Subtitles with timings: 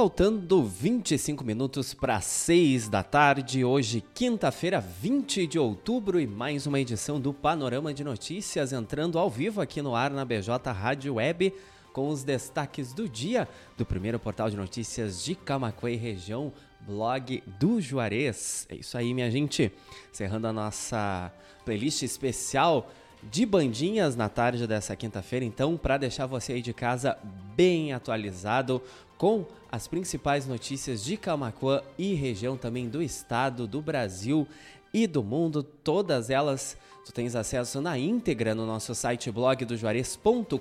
[0.00, 6.80] Faltando 25 minutos para 6 da tarde, hoje, quinta-feira, 20 de outubro, e mais uma
[6.80, 11.52] edição do Panorama de Notícias entrando ao vivo aqui no ar na BJ Rádio Web,
[11.92, 13.46] com os destaques do dia
[13.76, 18.66] do primeiro portal de notícias de Camacuã região, blog do Juarez.
[18.70, 19.70] É isso aí, minha gente.
[20.10, 21.30] Encerrando a nossa
[21.66, 22.90] playlist especial
[23.22, 27.18] de bandinhas na tarde dessa quinta-feira, então, para deixar você aí de casa
[27.54, 28.82] bem atualizado
[29.18, 34.48] com as principais notícias de Camacuã e região também do estado, do Brasil
[34.92, 39.76] e do mundo, todas elas tu tens acesso na íntegra no nosso site blog do
[39.76, 40.56] juarez.com.br,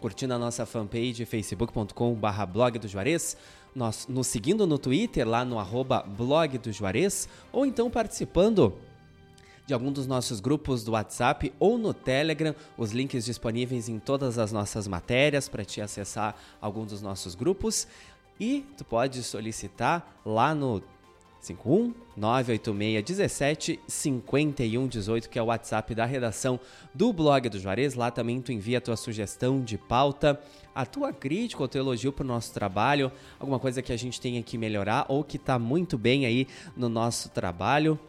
[0.00, 3.36] curtindo a nossa fanpage facebook.com.br blog do Juarez,
[3.74, 8.74] nos, nos seguindo no Twitter lá no arroba blog do Juarez, ou então participando
[9.68, 14.38] de algum dos nossos grupos do WhatsApp ou no Telegram, os links disponíveis em todas
[14.38, 17.86] as nossas matérias para te acessar algum dos nossos grupos.
[18.40, 20.82] E tu pode solicitar lá no
[21.42, 26.58] 51 986 17 51 18, que é o WhatsApp da redação
[26.94, 27.92] do blog do Juarez.
[27.92, 30.40] Lá também tu envia a tua sugestão de pauta,
[30.74, 34.18] a tua crítica, o teu elogio para o nosso trabalho, alguma coisa que a gente
[34.18, 38.00] tenha que melhorar ou que está muito bem aí no nosso trabalho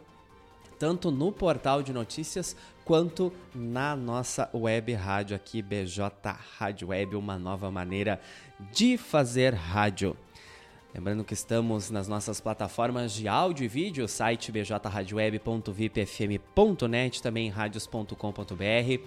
[0.79, 6.09] tanto no portal de notícias quanto na nossa web rádio aqui, BJ
[6.57, 8.19] Rádio Web, uma nova maneira
[8.71, 10.17] de fazer rádio.
[10.95, 19.03] Lembrando que estamos nas nossas plataformas de áudio e vídeo, site bjradioweb.vipfm.net, também radios.com.br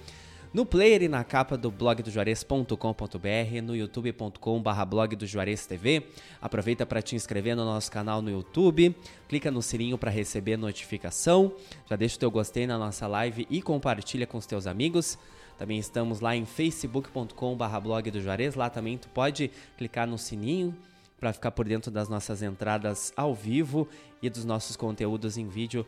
[0.53, 6.07] no player e na capa do blog do Juarez.com.br, no youtube.com.br blog do Juarez TV.
[6.41, 8.95] Aproveita para te inscrever no nosso canal no YouTube,
[9.29, 11.55] clica no sininho para receber notificação,
[11.89, 15.19] já deixa o teu gostei na nossa live e compartilha com os teus amigos.
[15.59, 20.77] Também estamos lá em facebook.com.br blog do Juarez, lá também tu pode clicar no sininho
[21.19, 23.89] para ficar por dentro das nossas entradas ao vivo
[24.21, 25.87] e dos nossos conteúdos em vídeo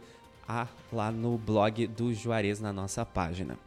[0.49, 3.59] ah, lá no blog do Juarez na nossa página.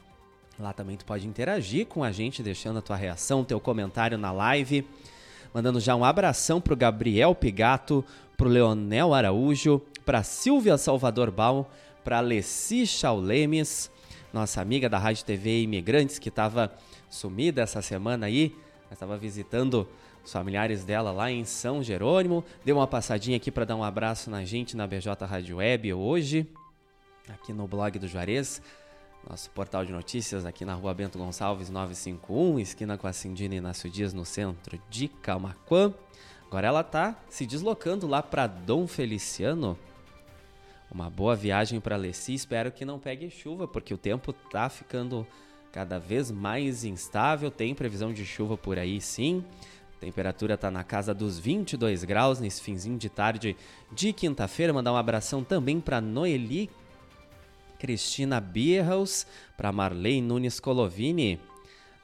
[0.60, 4.32] Lá também tu pode interagir com a gente, deixando a tua reação, teu comentário na
[4.32, 4.88] live.
[5.54, 8.04] Mandando já um abração pro Gabriel Pigato,
[8.36, 11.70] pro Leonel Araújo, pra Silvia Salvador Bal,
[12.04, 13.92] pra Alessi Chaulemes,
[14.34, 16.74] nossa amiga da Rádio TV Imigrantes, que estava
[17.08, 18.56] sumida essa semana aí,
[18.92, 19.88] estava visitando
[20.26, 22.44] os familiares dela lá em São Jerônimo.
[22.66, 26.48] Deu uma passadinha aqui para dar um abraço na gente na BJ Rádio Web hoje,
[27.30, 28.60] aqui no blog do Juarez
[29.30, 33.90] nosso portal de notícias aqui na rua Bento Gonçalves 951, esquina com a Cindina Inácio
[33.90, 35.94] Dias, no centro de Camaquã.
[36.48, 39.78] Agora ela está se deslocando lá para Dom Feliciano.
[40.90, 45.28] Uma boa viagem para Alessi, espero que não pegue chuva, porque o tempo tá ficando
[45.74, 49.44] cada vez mais instável, tem previsão de chuva por aí sim.
[50.00, 53.58] Temperatura está na casa dos 22 graus nesse finzinho de tarde
[53.92, 54.72] de quinta-feira.
[54.72, 56.70] Mandar um abração também para Noeli
[57.80, 61.40] Cristina Bierhaus, para Marley Nunes Colovini,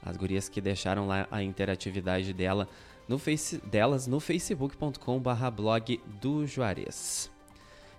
[0.02, 2.68] as gurias que deixaram lá a interatividade dela
[3.08, 7.30] no face, delas no facebook.com/barra blog do Juarez.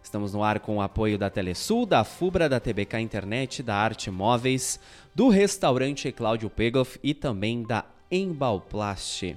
[0.03, 4.11] Estamos no ar com o apoio da Telesul, da Fubra, da TBK Internet, da Arte
[4.11, 4.79] Móveis,
[5.15, 9.35] do restaurante Cláudio Pegoff e também da Embalplast.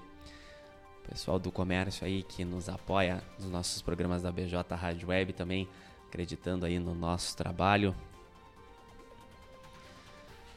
[1.08, 5.66] Pessoal do comércio aí que nos apoia nos nossos programas da BJ Rádio Web também,
[6.06, 7.96] acreditando aí no nosso trabalho.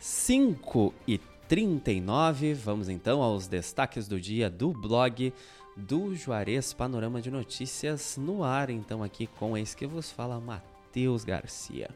[0.02, 2.56] 5 e 39.
[2.56, 5.32] Vamos então aos destaques do dia do blog
[5.78, 11.24] do Juarez Panorama de Notícias no ar, então aqui com esse que vos fala Matheus
[11.24, 11.92] Garcia.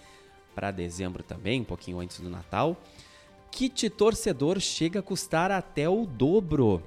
[0.55, 2.81] para dezembro também, um pouquinho antes do Natal.
[3.51, 6.83] Kit torcedor chega a custar até o dobro.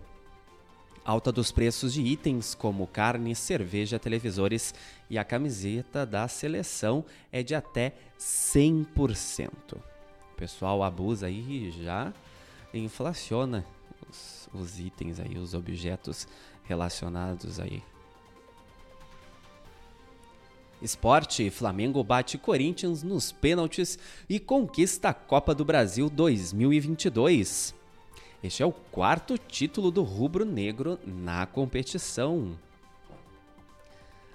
[1.06, 4.74] Alta dos preços de itens como carne, cerveja, televisores
[5.08, 9.50] e a camiseta da seleção é de até 100%.
[9.76, 12.12] O pessoal abusa aí já
[12.74, 13.66] inflaciona
[14.10, 16.28] os, os itens aí, os objetos
[16.64, 17.84] relacionados aí.
[20.82, 27.76] Esporte, Flamengo bate Corinthians nos pênaltis e conquista a Copa do Brasil 2022.
[28.44, 32.58] Este é o quarto título do rubro-negro na competição.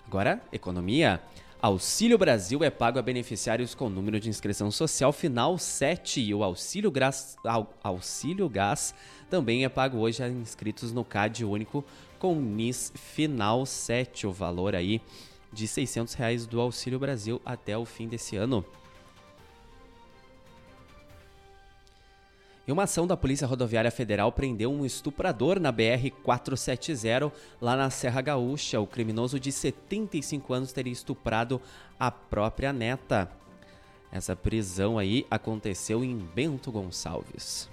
[0.06, 1.20] Agora, economia.
[1.60, 6.44] Auxílio Brasil é pago a beneficiários com número de inscrição social final 7 e o
[6.44, 7.36] Auxílio Gás,
[7.82, 8.94] Auxílio Gás
[9.30, 11.82] também é pago hoje a inscritos no CAD único
[12.18, 15.00] com NIS final 7, o valor aí
[15.50, 18.62] de 600 reais do Auxílio Brasil até o fim desse ano.
[22.66, 27.30] E uma ação da Polícia Rodoviária Federal prendeu um estuprador na BR-470,
[27.60, 28.80] lá na Serra Gaúcha.
[28.80, 31.62] O criminoso de 75 anos teria estuprado
[31.98, 33.30] a própria neta.
[34.10, 37.70] Essa prisão aí aconteceu em Bento Gonçalves.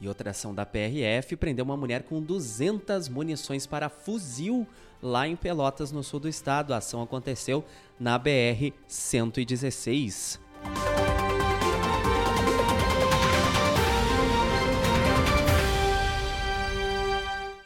[0.00, 4.66] E outra ação da PRF prendeu uma mulher com 200 munições para fuzil
[5.00, 6.74] lá em Pelotas, no sul do estado.
[6.74, 7.64] A ação aconteceu
[7.98, 10.40] na BR-116.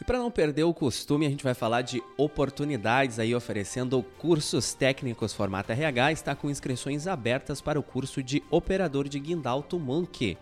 [0.03, 4.75] E para não perder o costume, a gente vai falar de oportunidades aí oferecendo cursos
[4.75, 6.11] técnicos formato RH.
[6.11, 10.37] Está com inscrições abertas para o curso de operador de guindal Monk.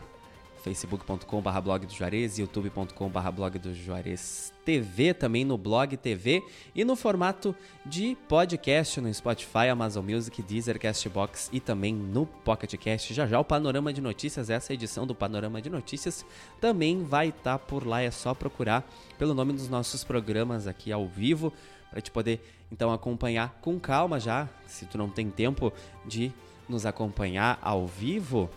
[0.62, 6.94] facebook.com.br blog do Juarez, youtube.com.br blog do Juarez TV, também no blog TV e no
[6.94, 7.52] formato
[7.84, 13.12] de podcast no Spotify, Amazon Music, Deezer, Castbox e também no Pocket Cast.
[13.12, 16.24] Já já o Panorama de Notícias, essa edição do Panorama de Notícias
[16.60, 18.88] também vai estar tá por lá, é só procurar
[19.18, 21.52] pelo nome dos nossos programas aqui ao vivo
[21.90, 25.72] para te poder então acompanhar com calma já, se tu não tem tempo
[26.06, 26.32] de
[26.68, 28.50] nos acompanhar ao vivo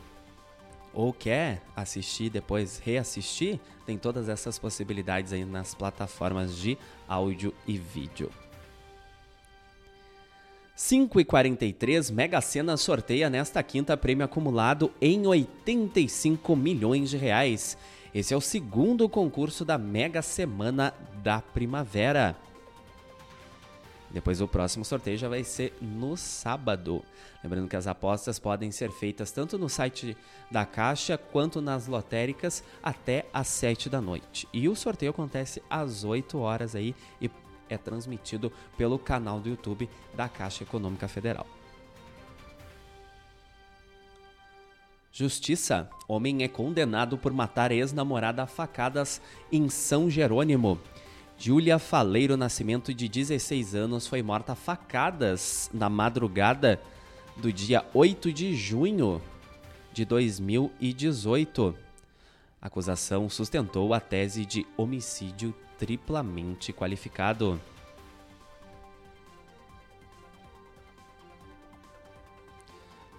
[0.93, 6.77] ou quer assistir depois reassistir, tem todas essas possibilidades aí nas plataformas de
[7.07, 8.29] áudio e vídeo.
[10.75, 17.77] 5 e 43 Mega Sena sorteia nesta quinta prêmio acumulado em 85 milhões de reais.
[18.13, 20.93] Esse é o segundo concurso da Mega Semana
[21.23, 22.35] da Primavera.
[24.13, 27.03] Depois o próximo sorteio já vai ser no sábado.
[27.43, 30.17] Lembrando que as apostas podem ser feitas tanto no site
[30.49, 34.47] da Caixa quanto nas lotéricas até às 7 da noite.
[34.51, 37.29] E o sorteio acontece às 8 horas aí e
[37.69, 41.47] é transmitido pelo canal do YouTube da Caixa Econômica Federal.
[45.13, 45.89] Justiça.
[46.07, 49.21] Homem é condenado por matar ex-namorada a facadas
[49.51, 50.79] em São Jerônimo.
[51.43, 56.79] Júlia Faleiro Nascimento, de 16 anos, foi morta a facadas na madrugada
[57.35, 59.19] do dia 8 de junho
[59.91, 61.75] de 2018.
[62.61, 67.59] A acusação sustentou a tese de homicídio triplamente qualificado.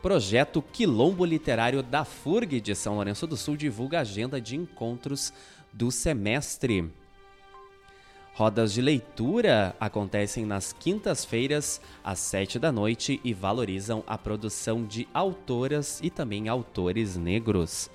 [0.00, 5.32] Projeto Quilombo Literário da FURG de São Lourenço do Sul divulga a agenda de encontros
[5.72, 7.01] do semestre.
[8.34, 15.06] Rodas de leitura acontecem nas quintas-feiras, às sete da noite, e valorizam a produção de
[15.12, 17.90] autoras e também autores negros.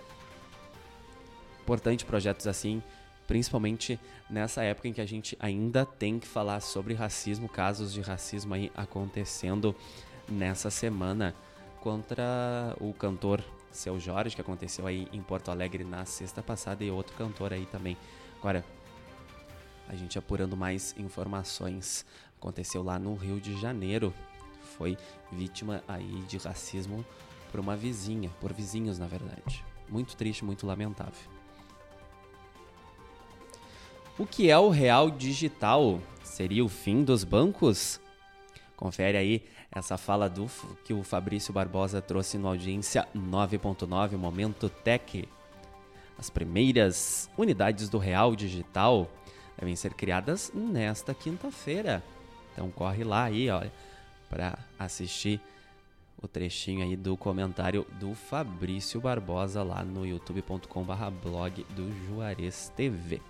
[1.64, 2.84] Importante projetos assim,
[3.26, 8.02] principalmente nessa época em que a gente ainda tem que falar sobre racismo, casos de
[8.02, 9.76] racismo aí acontecendo
[10.30, 11.34] nessa semana
[11.82, 16.92] contra o cantor Seu Jorge, que aconteceu aí em Porto Alegre na sexta passada, e
[16.92, 17.98] outro cantor aí também.
[18.40, 18.64] Agora,
[19.88, 22.06] a gente apurando mais informações.
[22.38, 24.14] Aconteceu lá no Rio de Janeiro.
[24.78, 24.98] Foi
[25.32, 27.06] vítima aí de racismo
[27.52, 29.64] por uma vizinha, por vizinhos na verdade.
[29.90, 31.38] Muito triste, muito lamentável.
[34.18, 36.02] O que é o real digital?
[36.24, 38.00] Seria o fim dos bancos?
[38.76, 40.48] Confere aí essa fala do
[40.84, 45.28] que o Fabrício Barbosa trouxe no audiência 9.9 Momento Tech.
[46.18, 49.08] As primeiras unidades do real digital
[49.58, 52.04] devem ser criadas nesta quinta-feira.
[52.54, 53.72] Então corre lá aí, olha,
[54.30, 55.42] para assistir
[56.22, 63.22] o trechinho aí do comentário do Fabrício Barbosa lá no youtube.com/blog do Juarez TV.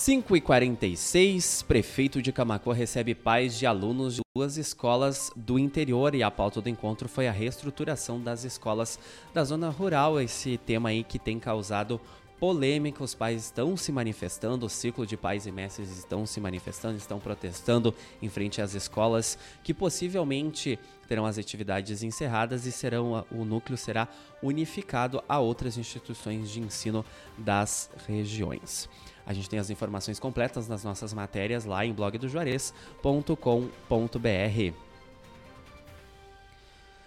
[0.00, 6.14] 5 e 46 prefeito de Camacuã recebe pais de alunos de duas escolas do interior
[6.14, 8.98] e a pauta do encontro foi a reestruturação das escolas
[9.34, 12.00] da zona rural, esse tema aí que tem causado
[12.38, 16.96] polêmica, os pais estão se manifestando, o ciclo de pais e mestres estão se manifestando,
[16.96, 23.44] estão protestando em frente às escolas que possivelmente terão as atividades encerradas e serão o
[23.44, 24.08] núcleo será
[24.42, 27.04] unificado a outras instituições de ensino
[27.36, 28.88] das regiões.
[29.30, 34.74] A gente tem as informações completas nas nossas matérias lá em blogdojuarez.com.br.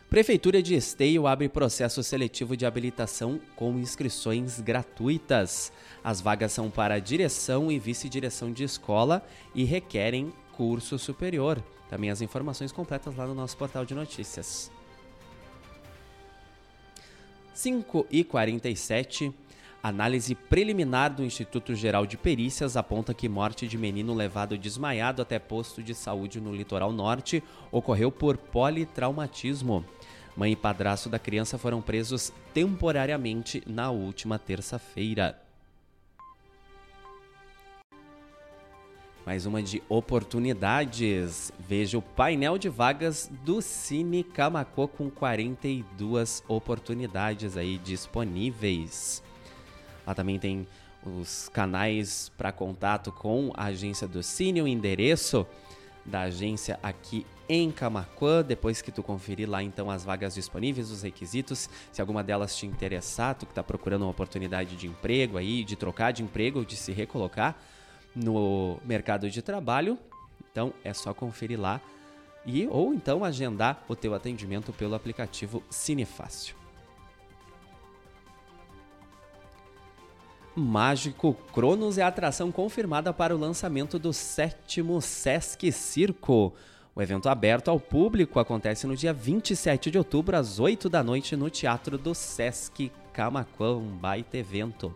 [0.09, 5.73] Prefeitura de Esteio abre processo seletivo de habilitação com inscrições gratuitas.
[6.01, 9.21] As vagas são para direção e vice-direção de escola
[9.53, 11.61] e requerem curso superior.
[11.89, 14.71] Também as informações completas lá no nosso portal de notícias.
[17.53, 19.33] 5 e 47
[19.83, 25.37] Análise preliminar do Instituto Geral de Perícias aponta que morte de menino levado desmaiado até
[25.37, 29.83] posto de saúde no litoral norte ocorreu por politraumatismo.
[30.37, 35.37] Mãe e padrasto da criança foram presos temporariamente na última terça-feira.
[39.25, 41.51] Mais uma de oportunidades.
[41.59, 49.21] Veja o painel de vagas do Cine Camacô com 42 oportunidades aí disponíveis.
[50.05, 50.67] Lá também tem
[51.05, 55.45] os canais para contato com a agência do Cine, o endereço
[56.05, 58.43] da agência aqui em Camacuã.
[58.43, 62.65] Depois que tu conferir lá então as vagas disponíveis, os requisitos, se alguma delas te
[62.65, 66.75] interessar, tu que está procurando uma oportunidade de emprego aí, de trocar de emprego de
[66.75, 67.57] se recolocar
[68.15, 69.97] no mercado de trabalho,
[70.51, 71.81] então é só conferir lá
[72.45, 76.62] e ou então agendar o teu atendimento pelo aplicativo Cinefácil.
[80.55, 86.53] Mágico Cronos é a atração confirmada para o lançamento do sétimo Sesc Circo.
[86.95, 91.35] O evento aberto ao público acontece no dia 27 de outubro, às 8 da noite,
[91.35, 94.95] no Teatro do Sesc Camacuã, um baita evento.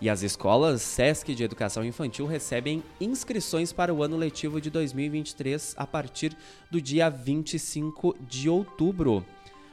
[0.00, 5.74] E as escolas Sesc de Educação Infantil recebem inscrições para o ano letivo de 2023
[5.76, 6.34] a partir
[6.70, 9.22] do dia 25 de outubro.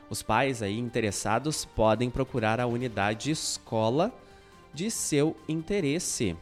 [0.09, 4.13] Os pais aí interessados podem procurar a unidade escola
[4.74, 6.36] de seu interesse.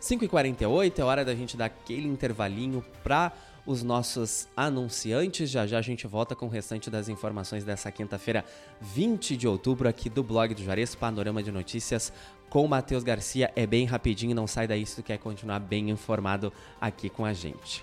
[0.00, 3.32] 5h48 é hora da gente dar aquele intervalinho para
[3.66, 5.50] os nossos anunciantes.
[5.50, 8.44] Já já a gente volta com o restante das informações dessa quinta-feira,
[8.80, 12.12] 20 de outubro, aqui do blog do Juarez, Panorama de Notícias
[12.48, 13.50] com Matheus Garcia.
[13.56, 17.32] É bem rapidinho, não sai daí se tu quer continuar bem informado aqui com a
[17.32, 17.82] gente.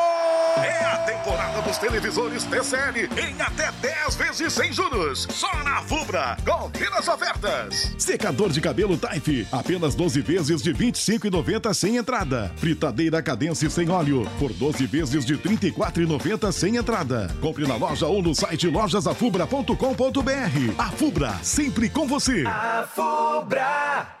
[0.63, 5.27] É a temporada dos televisores TCL em até 10 vezes sem juros.
[5.29, 6.37] Só na Fubra.
[6.45, 7.95] Confira as ofertas.
[7.97, 12.51] Secador de cabelo Type, apenas 12 vezes de 25,90 sem entrada.
[12.57, 17.27] Fritadeira Cadence sem óleo, por 12 vezes de 34,90 sem entrada.
[17.41, 20.75] Compre na loja ou no site lojasafubra.com.br.
[20.77, 22.43] A Fubra, sempre com você.
[22.45, 24.20] A Fubra.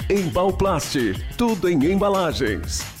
[0.11, 0.97] Embalplast,
[1.37, 3.00] tudo em embalagens.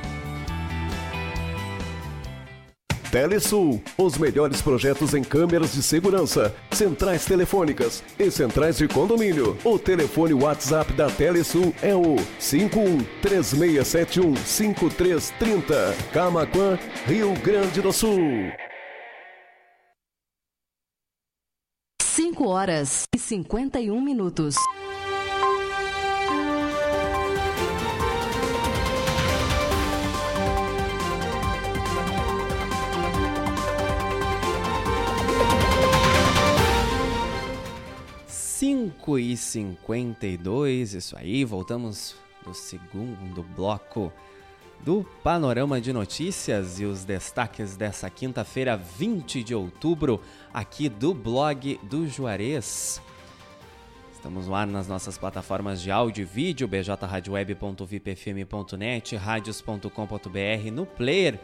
[3.11, 9.55] Telesul, os melhores projetos em câmeras de segurança, centrais telefônicas e centrais de condomínio.
[9.63, 15.95] O telefone WhatsApp da Telesul é o 51 3671 5330.
[16.11, 18.51] Camaquã, Rio Grande do Sul.
[22.43, 24.57] 5 horas e 51 minutos.
[38.27, 44.13] Cinco e cinquenta e dois, isso aí, voltamos do segundo bloco
[44.83, 50.21] do Panorama de Notícias e os destaques dessa quinta-feira, 20 de outubro,
[50.53, 53.01] aqui do blog do Juarez.
[54.13, 61.39] Estamos lá nas nossas plataformas de áudio e vídeo, bjradioweb.vipfm.net, radios.com.br, no player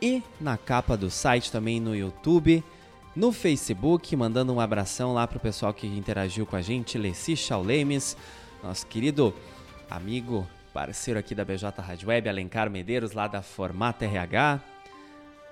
[0.00, 2.62] e na capa do site também no YouTube,
[3.14, 8.16] no Facebook, mandando um abração lá pro pessoal que interagiu com a gente, Leci Chaulemes,
[8.62, 9.34] nosso querido
[9.90, 14.60] amigo parceiro aqui da BJ Rádio Web, Alencar Medeiros, lá da Formata RH.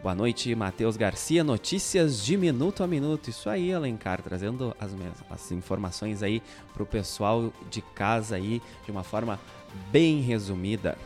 [0.03, 1.43] Boa noite, Matheus Garcia.
[1.43, 3.31] Notícias de minuto a minuto.
[3.31, 4.95] Isso aí, Alencar, trazendo as,
[5.31, 6.43] as informações aí
[6.75, 9.41] para o pessoal de casa aí de uma forma
[9.91, 10.99] bem resumida.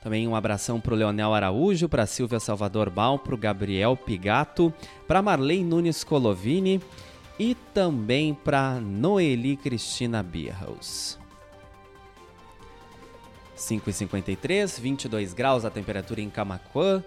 [0.00, 4.72] Também um abração para o Leonel Araújo, para Silvia Salvador Bal, para o Gabriel Pigato,
[5.08, 6.80] para Marlene Nunes Colovini
[7.40, 11.23] e também para Noeli Cristina Bierhaus.
[13.56, 17.02] 5,53, 22 graus a temperatura em Camacuã.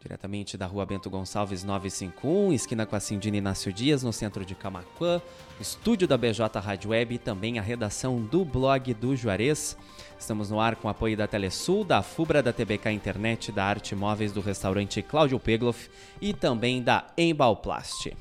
[0.00, 4.54] Diretamente da rua Bento Gonçalves 951, esquina com a Cindina Inácio Dias, no centro de
[4.54, 5.20] Camacuã.
[5.60, 9.76] Estúdio da BJ Rádio Web e também a redação do blog do Juarez.
[10.16, 14.30] Estamos no ar com apoio da Telesul, da Fubra, da TBK Internet, da Arte Móveis,
[14.30, 15.90] do restaurante Cláudio Pegloff
[16.20, 18.12] e também da Embalplast.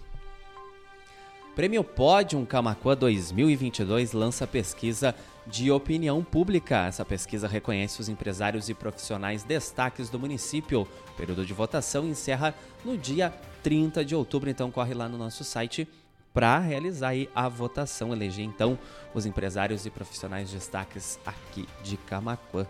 [1.58, 5.16] Prêmio Podium Camacuã 2022 lança pesquisa
[5.48, 6.86] de opinião pública.
[6.86, 10.82] Essa pesquisa reconhece os empresários e profissionais destaques do município.
[10.82, 12.54] O período de votação encerra
[12.86, 15.88] no dia 30 de outubro, então corre lá no nosso site
[16.32, 18.78] para realizar a votação, eleger então
[19.12, 22.68] os empresários e profissionais destaques aqui de Camacuã.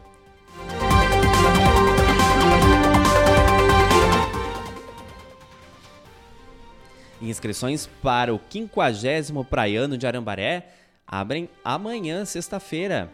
[7.22, 10.68] Inscrições para o 50 Praiano de Arambaré
[11.06, 13.10] abrem amanhã, sexta-feira.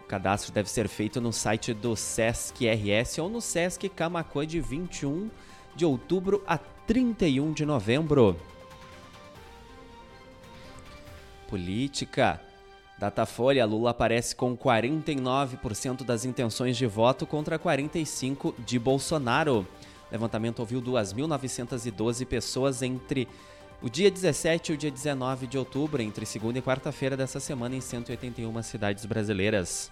[0.00, 4.60] O cadastro deve ser feito no site do Sesc RS ou no Sesc Camacuã de
[4.60, 5.30] 21
[5.74, 8.36] de outubro a 31 de novembro.
[11.48, 12.40] Política.
[12.98, 19.66] Datafolha, Lula aparece com 49% das intenções de voto contra 45% de Bolsonaro.
[20.14, 23.26] Levantamento ouviu 2.912 pessoas entre
[23.82, 27.74] o dia 17 e o dia 19 de outubro, entre segunda e quarta-feira dessa semana,
[27.74, 29.90] em 181 cidades brasileiras.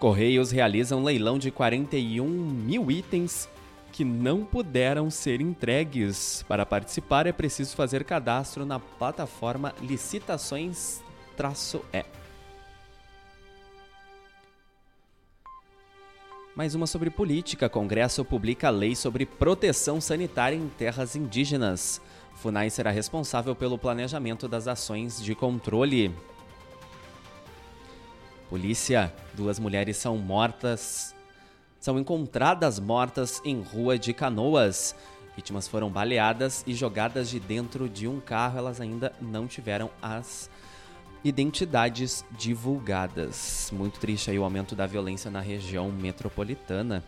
[0.00, 3.48] Correios realizam um leilão de 41 mil itens
[3.92, 6.44] que não puderam ser entregues.
[6.48, 12.23] Para participar, é preciso fazer cadastro na plataforma Licitações-E.
[16.54, 17.68] Mais uma sobre política.
[17.68, 22.00] Congresso publica lei sobre proteção sanitária em terras indígenas.
[22.36, 26.14] FUNAI será responsável pelo planejamento das ações de controle.
[28.48, 31.12] Polícia: duas mulheres são mortas.
[31.80, 34.94] São encontradas mortas em rua de Canoas.
[35.34, 38.58] Vítimas foram baleadas e jogadas de dentro de um carro.
[38.58, 40.48] Elas ainda não tiveram as
[41.24, 43.70] identidades divulgadas.
[43.72, 47.02] Muito triste aí o aumento da violência na região metropolitana.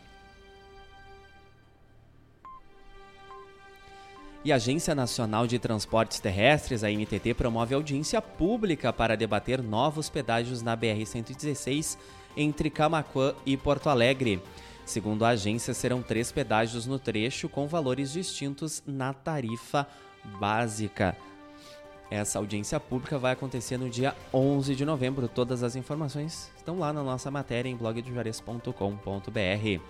[4.43, 10.09] E a Agência Nacional de Transportes Terrestres, a NTT, promove audiência pública para debater novos
[10.09, 11.99] pedágios na BR-116
[12.37, 14.41] entre Camaquã e Porto Alegre.
[14.85, 19.87] Segundo a agência, serão três pedágios no trecho com valores distintos na tarifa
[20.39, 21.17] básica
[22.11, 25.27] Essa audiência pública vai acontecer no dia 11 de novembro.
[25.27, 29.83] Todas as informações estão lá na nossa matéria em blogdojuarez.com.br.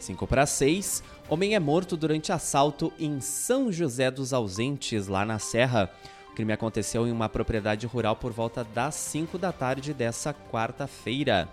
[0.00, 1.04] 5 para 6.
[1.28, 5.90] Homem é morto durante assalto em São José dos Ausentes, lá na Serra.
[6.30, 11.48] O crime aconteceu em uma propriedade rural por volta das 5 da tarde dessa quarta-feira.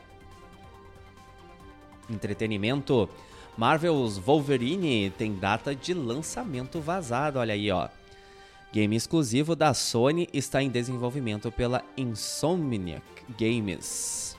[2.10, 3.10] Entretenimento.
[3.58, 7.90] Marvel's Wolverine tem data de lançamento vazado, olha aí, ó.
[8.72, 13.04] Game exclusivo da Sony está em desenvolvimento pela Insomniac
[13.40, 14.38] Games.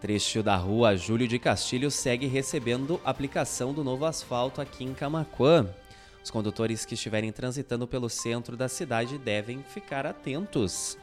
[0.00, 5.68] Trecho da rua Júlio de Castilho segue recebendo aplicação do novo asfalto aqui em Camaquã.
[6.22, 10.98] Os condutores que estiverem transitando pelo centro da cidade devem ficar atentos.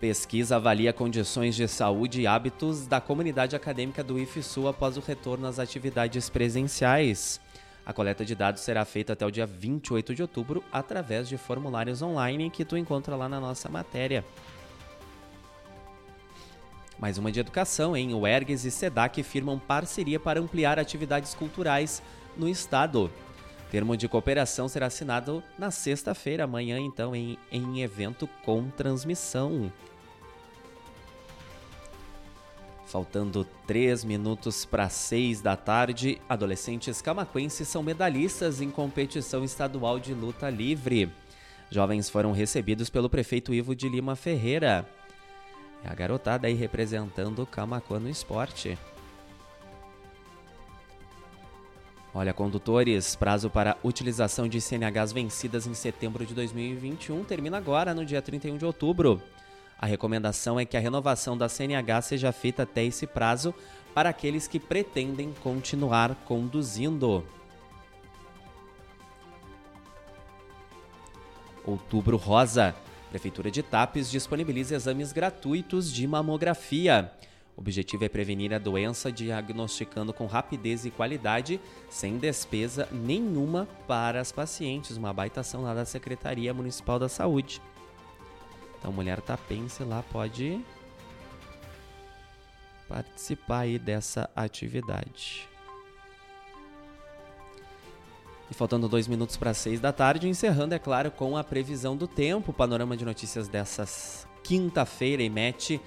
[0.00, 5.46] Pesquisa avalia condições de saúde e hábitos da comunidade acadêmica do IFSU após o retorno
[5.46, 7.38] às atividades presenciais.
[7.84, 12.00] A coleta de dados será feita até o dia 28 de outubro através de formulários
[12.00, 14.24] online que tu encontra lá na nossa matéria.
[16.98, 18.14] Mais uma de educação, hein?
[18.14, 22.02] O ERGS e SEDAC firmam parceria para ampliar atividades culturais
[22.38, 23.10] no estado.
[23.70, 29.70] Termo de cooperação será assinado na sexta-feira, amanhã, então, em, em evento com transmissão.
[32.90, 40.12] Faltando 3 minutos para 6 da tarde, adolescentes camaquenses são medalhistas em competição estadual de
[40.12, 41.08] luta livre.
[41.70, 44.84] Jovens foram recebidos pelo prefeito Ivo de Lima Ferreira.
[45.84, 48.76] É a garotada aí representando o Camacuã no esporte.
[52.12, 58.04] Olha, condutores, prazo para utilização de CNHs vencidas em setembro de 2021 termina agora, no
[58.04, 59.22] dia 31 de outubro.
[59.80, 63.54] A recomendação é que a renovação da CNH seja feita até esse prazo
[63.94, 67.24] para aqueles que pretendem continuar conduzindo.
[71.64, 72.76] Outubro Rosa.
[73.08, 77.10] Prefeitura de Tapes disponibiliza exames gratuitos de mamografia.
[77.56, 84.20] O objetivo é prevenir a doença diagnosticando com rapidez e qualidade, sem despesa nenhuma para
[84.20, 84.98] as pacientes.
[84.98, 87.62] Uma baita ação lá da Secretaria Municipal da Saúde.
[88.80, 90.64] Então, mulher tapense lá pode
[92.88, 95.48] participar aí dessa atividade.
[98.50, 102.08] E faltando dois minutos para seis da tarde, encerrando, é claro, com a previsão do
[102.08, 102.50] tempo.
[102.50, 103.84] O panorama de notícias dessa
[104.42, 105.80] quinta-feira emite,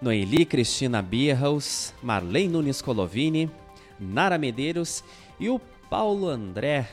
[0.00, 3.50] Noeli Cristina Birhaus, Marlene Nunes Colovini,
[3.98, 5.02] Nara Medeiros
[5.40, 5.58] e o
[5.90, 6.88] Paulo André,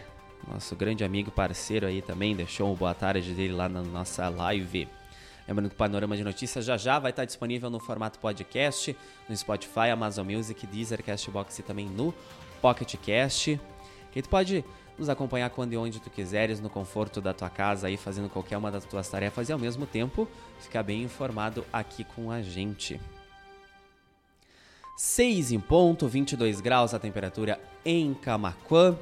[0.48, 4.88] nosso grande amigo parceiro aí também, deixou uma boa tarde dele lá na nossa live.
[5.47, 8.95] Lembrando que o Panorama de Notícias já já vai estar disponível no formato podcast,
[9.29, 12.13] no Spotify, Amazon Music, Deezer, Castbox e também no
[12.62, 13.60] Pocket Cast.
[14.12, 14.65] Que tu pode
[14.97, 18.58] nos acompanhar quando e onde tu quiseres, no conforto da tua casa, aí fazendo qualquer
[18.58, 20.27] uma das tuas tarefas e ao mesmo tempo
[20.60, 22.99] ficar bem informado aqui com a gente.
[24.97, 28.97] 6 em ponto, 22 graus a temperatura em Camaquã.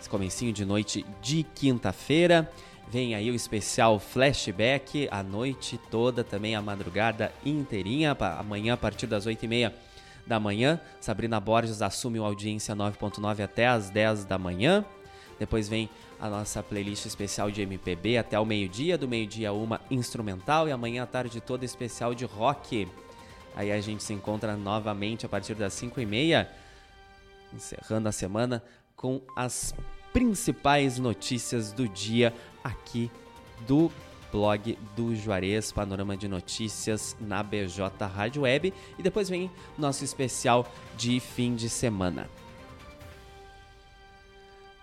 [0.00, 2.50] Esse comecinho de noite de quinta-feira.
[2.88, 9.06] Vem aí o especial flashback a noite toda, também a madrugada inteirinha, amanhã a partir
[9.06, 9.72] das 8h30
[10.26, 10.80] da manhã.
[11.00, 14.84] Sabrina Borges assume o audiência 9.9 até as 10 da manhã.
[15.38, 20.68] Depois vem a nossa playlist especial de MPB até o meio-dia, do meio-dia uma instrumental
[20.68, 22.88] e amanhã à tarde toda especial de rock.
[23.56, 26.50] Aí a gente se encontra novamente a partir das 5 e meia,
[27.52, 28.62] encerrando a semana
[28.96, 29.74] com as
[30.14, 33.10] principais notícias do dia aqui
[33.66, 33.90] do
[34.30, 38.72] blog do Juarez, Panorama de Notícias na BJ Rádio Web.
[38.96, 42.30] E depois vem nosso especial de fim de semana.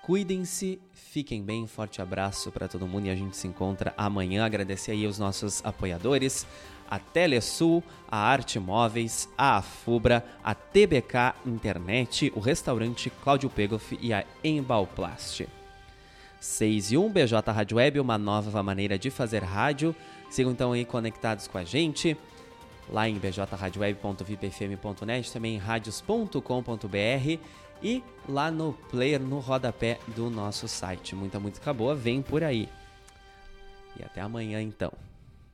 [0.02, 4.44] Cuidem-se, fiquem bem, forte abraço para todo mundo e a gente se encontra amanhã.
[4.44, 6.46] Agradecer aí os nossos apoiadores,
[6.92, 14.12] a Telesul, a Arte Móveis, a Afubra, a TBK Internet, o restaurante Cláudio Pegoff e
[14.12, 15.48] a Embalplast.
[16.42, 19.96] 6 e 1 BJ Rádio Web, uma nova maneira de fazer rádio.
[20.30, 22.18] Sigam então aí conectados com a gente
[22.90, 27.40] lá em bjradioweb.vipfm.net, também em radios.com.br
[27.82, 31.16] e lá no player, no rodapé do nosso site.
[31.16, 32.68] Muita música boa vem por aí.
[33.98, 34.92] E até amanhã então.